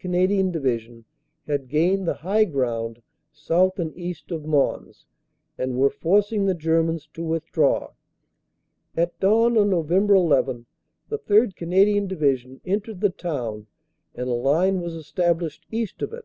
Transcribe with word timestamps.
Canadian 0.00 0.50
Divi 0.50 0.78
sion 0.78 1.04
had 1.46 1.68
gained 1.68 2.04
the 2.08 2.14
high 2.14 2.42
ground 2.44 3.00
south 3.30 3.78
and 3.78 3.96
east 3.96 4.32
of 4.32 4.44
Mons 4.44 5.06
and 5.56 5.78
were 5.78 5.88
forcing 5.88 6.46
the 6.46 6.54
Germans 6.54 7.06
to 7.12 7.22
withdraw. 7.22 7.92
At 8.96 9.16
dawn 9.20 9.56
on 9.56 9.70
Nov. 9.70 9.88
1 9.88 10.08
1 10.08 10.66
the 11.10 11.18
3rd. 11.20 11.54
Canadian 11.54 12.08
Division 12.08 12.60
entered 12.64 13.02
the 13.02 13.10
town 13.10 13.68
and 14.16 14.28
a 14.28 14.32
line 14.32 14.80
was 14.80 14.94
established 14.94 15.64
east 15.70 16.02
of 16.02 16.12
it. 16.12 16.24